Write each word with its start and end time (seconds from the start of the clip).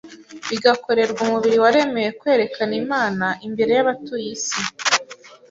bigakorerwa 0.49 1.19
umubiri 1.25 1.57
waremewe 1.63 2.09
kwerekana 2.19 2.73
Imana 2.83 3.25
imbere 3.47 3.71
y’abatuye 3.73 4.27
isi. 4.37 4.61